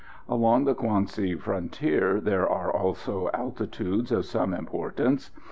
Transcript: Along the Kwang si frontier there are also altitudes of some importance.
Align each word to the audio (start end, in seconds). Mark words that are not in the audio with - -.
Along 0.27 0.63
the 0.65 0.73
Kwang 0.73 1.05
si 1.05 1.35
frontier 1.35 2.19
there 2.19 2.49
are 2.49 2.71
also 2.73 3.29
altitudes 3.35 4.11
of 4.11 4.25
some 4.25 4.51
importance. 4.51 5.29